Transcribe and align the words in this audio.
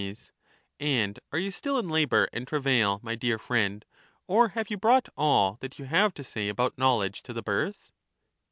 Sac, 0.01 0.33
And 0.79 1.19
are 1.31 1.37
you 1.37 1.51
still 1.51 1.77
in 1.77 1.87
labour 1.87 2.27
and 2.33 2.47
\travail, 2.47 2.99
my 3.03 3.13
dear 3.13 3.37
friend, 3.37 3.85
or 4.25 4.47
have 4.57 4.71
you 4.71 4.77
brought 4.77 5.09
all 5.15 5.59
that 5.61 5.77
you 5.77 5.85
have~to"say 5.85 6.49
about 6.49 6.75
knowledge 6.75 7.21
to 7.21 7.33
the 7.33 7.43
birth 7.43 7.91